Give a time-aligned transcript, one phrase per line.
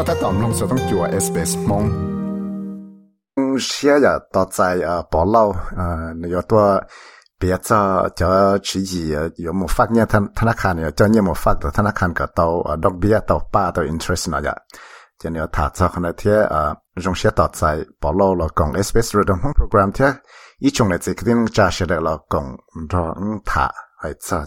[0.00, 1.84] ก็ถ้าตอมลงสต้องจัวเอสเปสมง
[3.66, 5.44] เชื่ออย่าต่อใจอ่าปอเล่า
[5.78, 6.62] อ่าในตัว
[7.38, 7.78] เปียจะ
[8.18, 8.28] จะ
[8.66, 9.02] ชี้จี
[9.40, 10.06] อยู่หมฟักเนี่ย
[10.38, 12.46] ธนาคารเนี่ยจะเนี่ยหมฟักแต่ธนาคารก็เตา
[12.84, 14.54] ดอกเบี้ยเตาป้าเตาอินเทรสนะจ๊ะ
[15.20, 16.70] จะเนี่ยถ้าจะขนาดเทียอ่า
[17.04, 17.60] จงเชื่อต่อใจ
[18.02, 20.08] ปอเล่าเรากองเอสเปสเรื่องของโปรแกรมเทีย
[20.62, 22.46] อีจงเลยจะคิดว่าจะเชื่อเรากอง
[22.88, 23.02] เรา
[23.50, 23.66] ถ้า
[24.00, 24.38] ให้จะ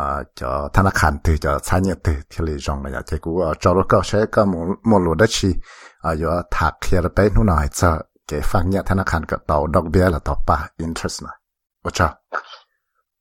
[0.00, 3.54] À, cho thằng nó khăn cho sáng nhật thì lý rong này thì cũng ờ,
[3.60, 5.48] cho nó có sẽ có một một lúa đất chi
[6.00, 7.54] ở giữa thạc kia là bé nó
[8.28, 11.36] cái phang nhật thằng nó cái tàu đặc biệt là tàu ba interest này
[11.82, 12.14] ô chào.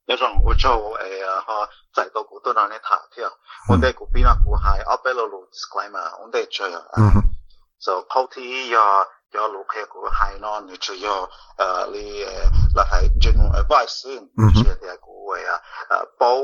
[0.07, 3.29] Nhớ rằng ô chào ấy ờ, họ giải tàu cũng tôi nói thạc thì ừ.
[3.69, 4.23] vấn đề của bên
[5.03, 7.11] bên là disclaimer vấn đề chơi à
[7.79, 7.93] so
[9.33, 12.43] cho lúc hệ của hai non như chưa do ờ, li ờ,
[12.75, 15.37] là phải general advice xin ừ chia thì của
[16.19, 16.37] bảo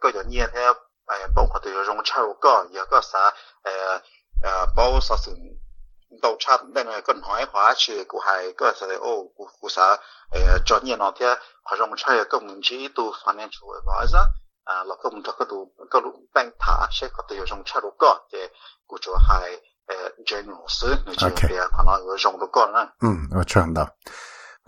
[0.00, 0.72] cái giờ nhiên thế
[1.06, 3.30] ờ, bảo có thể dùng chào có giờ có sa
[4.76, 5.34] bảo sa xin
[6.22, 9.68] đầu cha nên là con hỏi hóa chỉ của hai cái sẽ ô của của
[9.68, 9.96] sa
[10.64, 14.22] cho nhiên nó thế họ dùng chào công mình chỉ tu financial advisor
[14.66, 16.02] là công cho cái tu cái
[16.34, 18.38] bank thả sẽ có thể dùng chào có thì
[18.86, 19.91] của cho hai 系。
[20.29, 22.77] general 是，你就别可能有用到过了。
[23.01, 23.79] 嗯，我知道。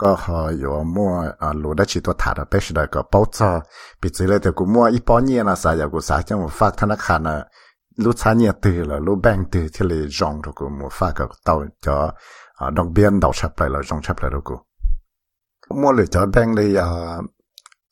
[0.02, 3.50] ก็เขาอยู่มั่วอ่ารู้ได้ชิตัวถาดไปสิได้ก็ป้อจอ
[4.02, 7.36] ปิดเลยแต่กูมั่วอีป้อเนี่ยนะสายกูสายจังฝากธนาคารนะ
[8.04, 11.96] รู้ชาเนี่ยตื่นละรู้แบงค์ตื่นที่เลยจองทุกูมั่วฝากก็เต่าจะ
[12.58, 14.56] อ่าดอกเบี้ยดอกชับไปละจองชับไปทุกู
[15.82, 17.18] มั่วเลยจะแบงค์เลยอ่า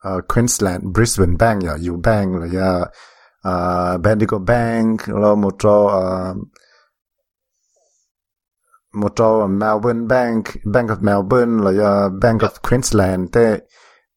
[0.03, 2.72] อ่า Queensland Brisbane Bank อย่าอยู่แบงค์เลยอ่า
[3.45, 6.30] อ่า Bendigo Bank แล้วมั่วจออ่า
[8.92, 13.58] một trâu Melbourne Bank Bank of Melbourne là do Bank of Queensland thế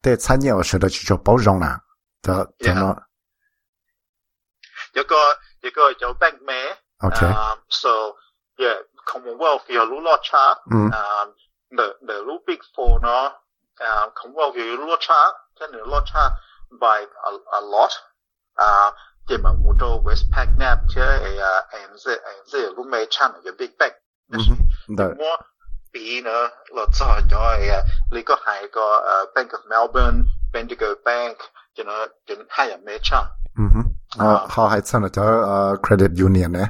[0.02, 1.78] thế sáng nhiều sự đó chỉ cho bảo rộng là
[2.26, 2.94] đó thế nó.
[4.94, 5.34] Có có
[5.76, 6.74] có cho bank mẹ.
[7.02, 7.90] Okay um, so
[8.58, 10.54] yeah Commonwealth có lũ lo cha.
[10.70, 10.90] Um
[11.78, 13.28] the the lũ big four nó
[13.80, 15.38] um, Commonwealth là lo cha.
[15.60, 16.30] Thế nên lo cha
[16.80, 17.90] by a, a lot.
[18.56, 18.94] Um,
[19.28, 21.00] chỉ mà một trâu Westpac nè chứ
[21.70, 23.92] ANZ ANZ lũ mẹ cha là big bank.
[24.88, 25.16] De...
[25.94, 31.36] Béna Laca Hagyaya, Liga Haiga, Bank of Melbourne, Bendigo Bank,
[31.76, 33.30] you know, didn't hire a mecha.
[33.56, 33.94] Mhm.
[34.18, 36.66] Uh, um, how had senator uh, credit union ne?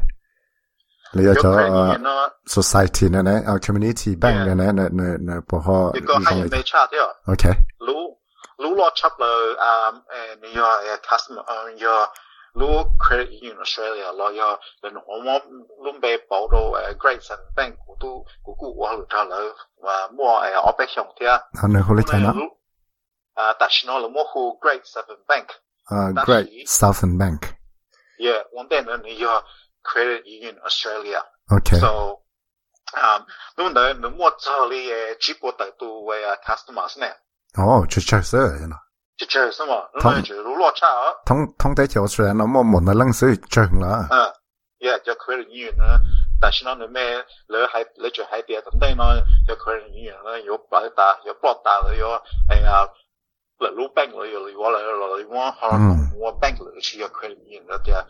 [1.14, 5.92] Liga cha society ne ne, uh, community bank ne ne ne ne ne po ho.
[5.94, 7.08] Liga hire mecha dia.
[7.28, 7.54] Okay.
[7.80, 8.14] Lu
[8.58, 12.06] lu lo chap lo um and your customer own your
[12.54, 12.66] 如
[12.98, 14.44] Credit Union Australia 咯，有
[14.82, 16.58] 人我我拢被報到
[16.92, 21.40] 誒 Great Southern Bank 古都古古我路頭嚟，話摸誒我被向啲啊。
[21.60, 22.32] 可能好你睇啦。
[23.34, 25.24] 啊，但係我冇去 Great Southern
[26.14, 27.40] then, Southern Bank。
[28.18, 29.28] Yeah，我哋呢你有
[29.82, 32.20] Credit Union australia okay So
[32.94, 33.24] um,
[33.56, 37.06] 侬能能摸到你誒中國大都會 customers 呢？
[37.58, 38.38] 哦，就 check 咗
[38.68, 38.78] 啦。
[39.16, 39.88] 接球是嘛？
[39.94, 40.12] 侬。
[41.24, 44.08] 通通台球出来，那么猛的水手中了。
[44.10, 44.32] 嗯，
[44.78, 45.98] 也就可以演员呢，
[46.40, 47.00] 但是呢，你买
[47.46, 52.88] 来海来就海边，等等呢，就可以人员呢，有白它有，又爆打了，哎呀。
[53.56, 55.78] 路路边个有，我来了，我好了，
[56.18, 57.38] 我边个去要开人
[57.68, 58.04] 的，对啊，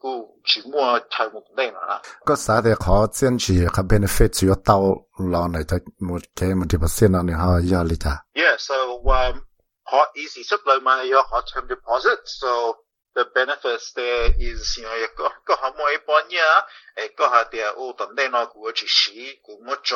[0.00, 5.64] 그 직무와 잘못되나 그 사대 거센지 간편의 페이지요 따오 라네
[6.00, 9.42] 뭐 họ 디버스나니 lý 이야리다 yeah so um
[9.84, 12.76] họ easy supply my your hot term deposit so
[13.14, 16.64] the benefits there is you know you go go how much bonya
[16.96, 19.92] e go ha there o the then no go chi shi cho much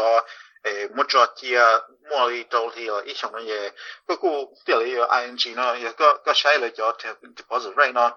[0.64, 1.80] eh much tia
[2.10, 3.70] mo i ít here i chong ye
[4.08, 8.10] go go there ing no you go go là cho your deposit right now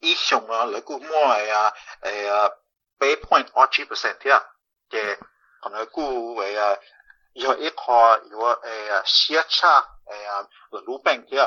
[0.00, 1.72] 以上啊，你估摸系啊，
[2.02, 2.50] 诶啊，
[2.98, 4.42] 俾 point 二十 percent 啲
[4.90, 5.18] 嘅，
[5.62, 6.76] 可能估为啊，
[7.34, 7.82] 有一个
[8.30, 11.40] 有诶啊，写差诶啊，路边啲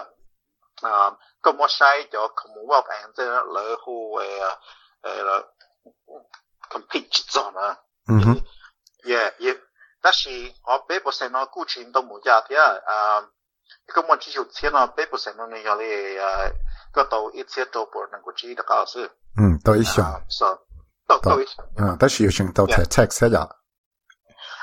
[0.81, 4.59] 啊，咁我使咗 Commonwealth and 即系你好诶啊
[5.01, 5.45] 诶
[6.69, 7.77] compete 咗嘛，
[8.07, 8.41] 嗯哼，
[9.03, 9.59] yeah yeah，
[10.01, 10.29] 但是
[10.65, 13.29] 我俾 percent 我估钱都冇加啲啊，咁我只要钱啊，
[13.92, 15.76] 搿么退休前呐百分之零点零幺
[16.92, 20.44] 个到一千多块能够去的到是，嗯，到一下，是，
[21.06, 21.36] 到到，
[21.76, 23.48] 嗯，但是有些到才才三家，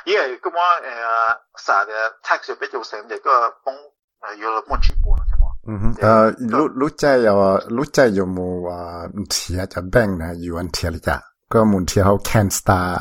[0.05, 1.91] 因为搿么呃啥的
[2.23, 3.75] 退休百分之零个帮
[4.21, 5.47] 呃有得么去过了是吗？
[5.67, 12.99] 嗯哼，呃，如如在有啊，如在有冇啊，提下这 bank 呐，有安提了家，搿么提好 canstar，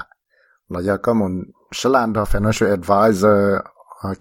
[0.69, 1.29] 然后搿么
[1.73, 3.64] 新西兰的 Financial Advisor.。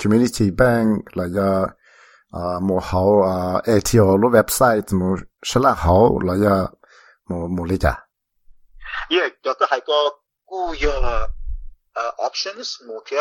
[0.04, 1.66] community bank là giờ
[2.62, 3.24] một hậu
[3.64, 6.68] ATO lúc website một sẽ là hậu là giờ
[7.30, 7.94] một một lý trả
[9.10, 9.96] yeah đó là hai cái
[10.46, 11.26] cú giờ
[12.28, 13.18] options một kia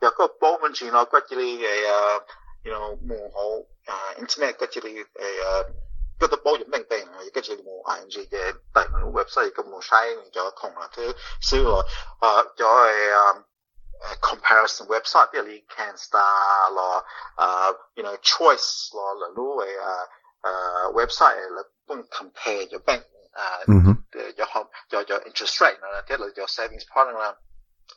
[0.00, 2.18] đó có bao nhiêu chỉ nó có chỉ là à,
[2.64, 3.66] you know một hậu
[4.16, 4.90] internet có chỉ là
[6.20, 9.50] cái tôi bao nhiêu tiền tiền rồi cái chỉ một ING cái tài khoản website
[9.56, 11.84] cái một sai cho thằng là thứ xưa rồi
[12.56, 12.86] cho
[14.01, 17.03] Uh, comparison website 啲你 CanStar 咯，
[17.37, 19.65] 诶，you know choice 咯，例如诶
[20.43, 23.03] 诶 website 嚟帮 compare 咗 bank 诶，
[23.67, 23.97] 嗯哼，
[24.35, 27.37] 有有有 interest rate 啦，即系有 savings product 啦，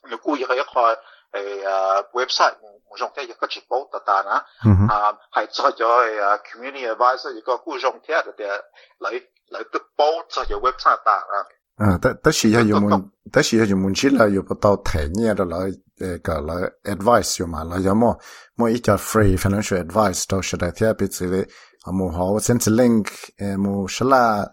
[0.09, 0.99] 你估要去一个诶
[1.33, 2.57] 诶 website
[2.89, 8.63] 冇用嘅一个直播特单啊，嗯哼，啊系做咗诶 community advisor 一个估用嘅嘅
[9.01, 11.47] 嚟嚟都报咗有 website 单啊。
[11.79, 15.57] 嗯，但但是要有门，但是要有门起来有不到太年的来，
[15.99, 18.19] 诶个来 advice 有嘛，来有么
[18.57, 21.39] 么一叫 free financial advice 都是在睇彼此的，
[21.85, 23.07] 啊么好甚至 link
[23.39, 24.45] 诶么是啦，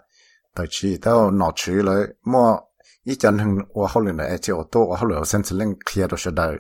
[0.54, 2.60] 到去到拿去来么
[3.06, 6.60] 一叫人我后来呢，就多我后来甚至 link 贴都是在，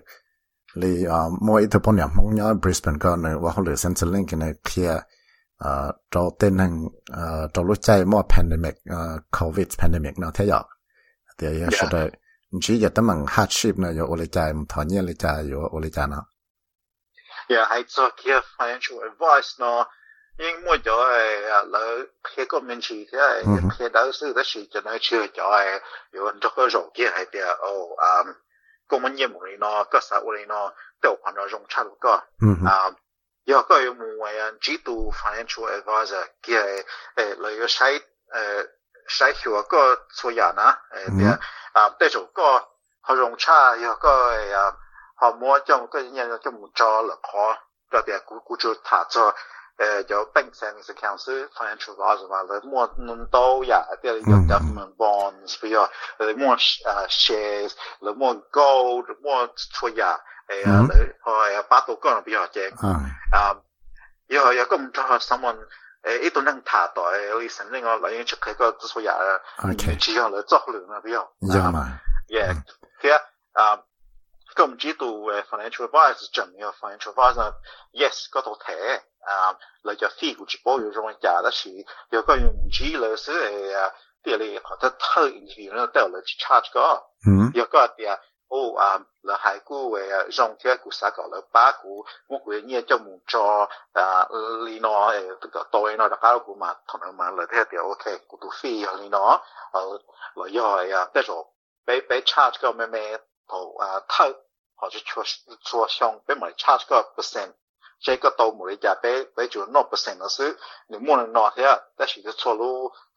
[0.75, 4.99] 你啊么一头半年么样 Brisbane 个呢，我后来甚至 link 呢贴。
[5.60, 10.46] ờ cho tên hàng ờ cho lúc chạy mò pandemic ờ covid pandemic nó thế
[10.46, 10.62] giờ
[11.38, 11.66] thì ờ, dạ.
[11.66, 12.10] ấy sẽ đây
[12.60, 15.90] chỉ giờ tấm bằng hardship này rồi ôlê chạy một thằng nhiên lê rồi ôlê
[15.92, 16.24] chạy nó
[17.48, 19.86] yeah hay cho kia financial advice nó.
[20.38, 24.32] Nhưng mua cho ai lỡ khi có mình chỉ thế ừ ai khi đó sự
[24.36, 25.80] đó chỉ cho nó chưa cho ai
[26.12, 28.26] rồi cho cái rổ kia hay bia oh um
[28.88, 30.72] công nhân nhiệm vụ này nó cơ sở này nó
[31.02, 32.18] đều hoàn toàn dùng chặt được cơ.
[32.40, 32.48] Ừ
[33.46, 36.84] Yoko yo mungwayan jitu financial advisor kia
[37.16, 38.00] e lo yo shai
[39.08, 40.76] shai hiwa ko tsuya na
[41.18, 41.38] dia
[41.98, 42.60] de zhou ko
[43.02, 44.52] ho rong cha yo ko e
[45.20, 47.56] ho mo zhong ko yin yo zhong zhao le ko
[47.90, 49.32] zhao dia gu gu zhou ta zhao
[49.80, 51.24] e yo bank savings accounts
[51.56, 55.88] financial advisor ma le mo nun dou ya dia yo government bonds for yo
[56.20, 56.56] le mo
[57.08, 60.20] shares le mo gold le mo tsuya
[60.50, 62.64] 誒啊，你係八度嗰陣比較正
[63.32, 63.56] 啊，
[64.26, 65.58] 有有個唔錯，someone
[66.02, 71.98] 誒呢度能查到誒，你承認我來源出佢個指數也，OK，只要嚟作量啊比較，有嘛
[72.28, 72.54] ，yeah，
[73.00, 73.14] 其實
[73.52, 73.82] 啊，
[74.54, 78.74] 個唔知道誒 financial advice 重要，financial advice，yes 嗰度睇
[79.20, 81.68] 啊，嚟就 fee 估住保有種價得是，
[82.10, 83.92] 有個唔知嚟是誒，
[84.24, 88.18] 啲你覺得偷影片咧都嚟去 charge 個，嗯，有個啲。
[88.50, 92.40] Ô à là hai cú về à, rong thế cú sa có là ba cú một
[92.44, 94.28] cú nhẹ cho một cho à
[94.64, 97.64] li nó ờ, tức là tôi nó đã cao cú mà thằng mà là thế
[97.70, 99.38] thì ok cú tu phi li nó
[99.72, 99.98] ờ
[100.34, 101.34] là do à bây giờ
[101.86, 103.16] bé bé charge cái mẹ mẹ
[103.48, 104.32] thầu à thâu
[104.76, 105.22] họ chỉ cho
[105.60, 107.52] cho xong bây mà charge cái percent
[108.00, 110.56] 这个都没有家倍也就是 not the same as you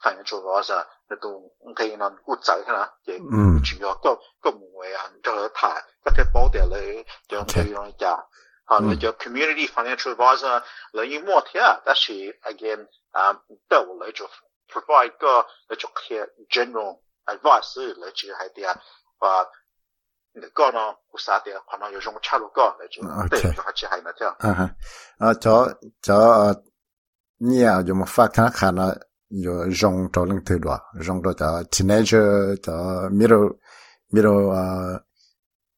[0.01, 0.85] financial advisor
[9.19, 10.63] community financial advisor
[12.43, 12.87] again
[14.67, 15.45] provide god
[16.07, 18.81] 些 general advice 来就还的啊
[19.19, 19.47] 啊
[20.34, 20.48] 话。
[20.54, 24.28] 个呢，古啥的，可能有种差路个嚟住，对，就系只系那条。
[24.38, 24.70] 啊哈，
[25.18, 25.66] 啊，就
[26.00, 26.62] 就
[27.38, 28.94] 你啊，有冇发看看啦？
[29.28, 32.72] 有用到零头多，用到就 teenager 就
[33.10, 33.58] middle
[34.10, 35.00] middle 啊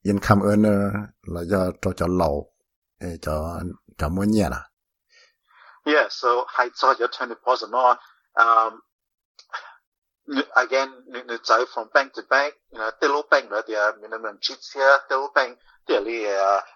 [0.04, 2.28] income earner 嚟就到就老，
[2.98, 3.32] 诶就
[3.98, 4.68] 就冇嘢啦。
[5.84, 7.98] Yeah, so 系再有 twenty percent 咯，
[8.34, 8.80] 嗯。
[10.55, 14.57] again, you know, from bank to bank, you know, Telo Bank là their minimum chip
[14.73, 16.25] here, Telo Bank địa lý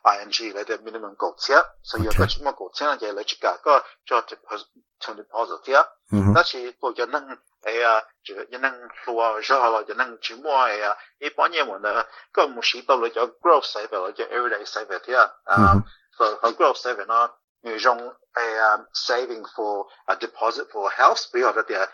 [0.03, 3.13] ING là their minimum cổ chia, so you có chúng mà cổ chia là cái
[3.13, 4.21] là chỉ cả có cho
[4.99, 5.83] trong deposit here,
[6.35, 10.17] đó chỉ có cho năng ấy à, chỉ cho năng lúa cho là cho năng
[10.21, 12.03] chỉ mua ấy à, ít bao nhiêu mà nó
[12.33, 15.79] có một số đó là growth saver là cho everyday saver here, um, mm-hmm.
[16.19, 17.27] so for growth saver nó
[17.63, 21.89] người dùng a saving for a deposit for a house, bây giờ là their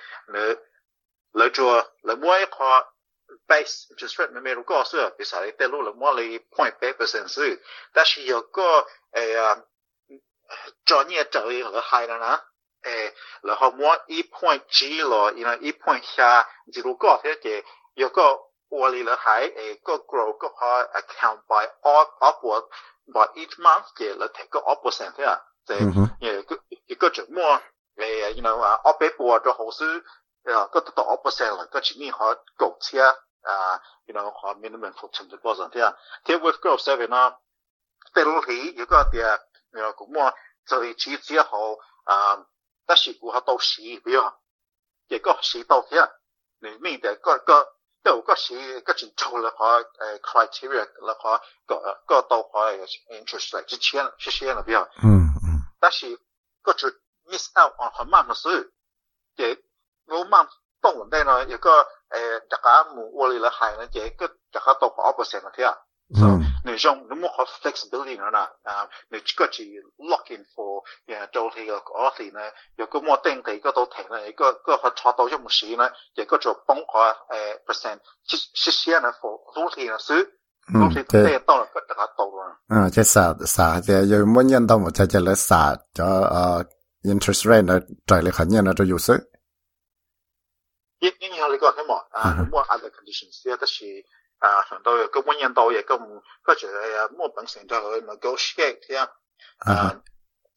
[1.35, 2.65] 另外，另外一块，
[3.45, 3.61] 百，
[3.97, 7.41] 就说前面如讲说，比如说，比如另外你赚百 percent 数，
[7.91, 9.61] 但是如果，哎呀，
[10.85, 12.45] 做你个职位厉害啦，
[12.83, 17.63] 哎，然后我一.点几咯，一.点下，一路讲起个，
[17.95, 22.69] 如果我哋个海，哎，个 grow 个话，account by up upward
[23.11, 25.75] by each month，个，你提个二 percent 啊，就
[26.19, 27.43] 一个一个周末，
[27.97, 29.83] 哎，你讲啊，二倍半都好数。
[30.47, 33.11] Yeah, got the top of the sale lah, got to me hard gold sia,
[33.47, 35.91] ah you know how minimum fortune deposit yeah,
[36.25, 37.33] take with girl seven ah,
[38.13, 39.37] salary you got the ah
[39.73, 40.31] you know good more,
[40.65, 42.43] so it's it's yeah how ah
[42.87, 44.33] that's it go how those see view ah,
[45.09, 46.05] yeah go see those yeah,
[46.61, 47.63] the main the go go
[48.05, 48.53] go go see
[48.85, 52.43] got to the total lah how ah ah criteria lah how ah go go to
[52.53, 56.17] how ah interest like chichean chichean lah view ah, hmm hmm, that's you
[56.63, 56.91] got to
[57.31, 58.65] miss out on how much must do,
[59.37, 59.55] yeah.
[60.07, 60.47] 我们
[60.81, 61.69] 到我呢个
[62.09, 65.75] 呃这个阿姆沃利来海呢也一个这个到阿姆阿伯森那里啊。
[66.15, 66.45] 嗯。
[66.65, 69.63] 你生那么好 flexibility 呢啊你生过去
[69.99, 72.39] looking for yeah dirty or nothing 呢
[72.75, 74.19] 有个墨镜给个头顶呢
[76.15, 80.15] 给个桌崩我呃 percent 谢谢呢 for dirty and so
[82.25, 86.65] on 嗯这啥啥的有么念到我在这来啥的啊
[87.03, 89.15] interest rate 呢这里很念到这有声
[91.19, 93.85] 因然後你講起冇，啊冇 other conditions 啫，都是
[94.39, 95.97] 啊，上到個觀音島嘅，咁
[96.43, 99.09] 嗰陣啊冇本身就去咪叫 shake 嘅，
[99.59, 100.01] 啊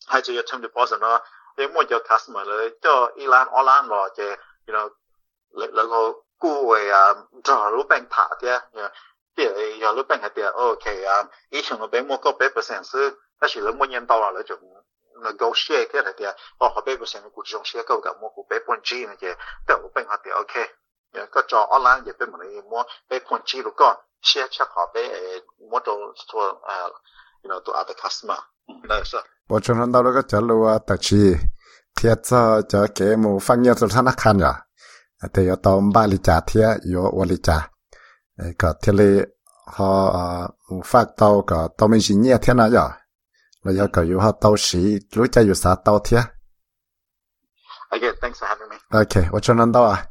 [0.08, 1.22] 係就一槍就破咗，
[1.56, 4.24] 你冇有 customer 嚟，即係一兩、就兩落就，
[4.64, 5.96] 你兩個
[6.38, 8.62] 顧衞啊，就係魯邊沓嘅，
[9.36, 14.58] 即係又魯邊嗰啲啊 OK 啊，以前我俾冇個百 percent，時，當時冇人到啊，你就。
[15.22, 16.34] Ngochei kei nai te a
[16.74, 17.64] kobe go se mi kujong
[18.20, 19.28] moku be puonchi nai te
[19.72, 20.68] a kou penkanti a kei.
[21.32, 22.52] ka cho a lai ye 就他那看了。
[22.52, 25.02] 他要 mo be puonchi lu ka shi a chakobe
[43.61, 46.19] 那要个有好到时，如果有啥到贴。
[47.91, 48.77] Okay, thanks for having me.
[49.03, 50.05] Okay，我常常到啊。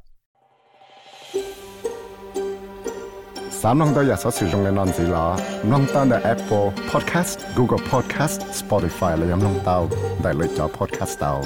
[3.50, 5.37] 三浪都日所使用嘅单字啦，
[5.70, 9.87] 浪单嘅 Apple Podcast、Google Podcast、Spotify 你饮浪到，
[10.22, 11.40] 大类咗 Podcast 到。